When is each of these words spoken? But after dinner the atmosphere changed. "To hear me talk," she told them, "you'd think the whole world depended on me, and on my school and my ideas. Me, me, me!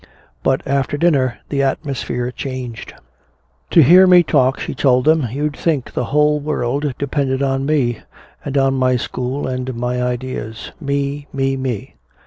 But 0.41 0.63
after 0.65 0.97
dinner 0.97 1.37
the 1.49 1.61
atmosphere 1.61 2.31
changed. 2.31 2.95
"To 3.69 3.83
hear 3.83 4.07
me 4.07 4.23
talk," 4.23 4.59
she 4.59 4.73
told 4.73 5.05
them, 5.05 5.27
"you'd 5.31 5.55
think 5.55 5.93
the 5.93 6.05
whole 6.05 6.39
world 6.39 6.91
depended 6.97 7.43
on 7.43 7.67
me, 7.67 7.99
and 8.43 8.57
on 8.57 8.73
my 8.73 8.95
school 8.95 9.45
and 9.45 9.75
my 9.75 10.01
ideas. 10.01 10.71
Me, 10.81 11.27
me, 11.31 11.55
me! 11.55 11.93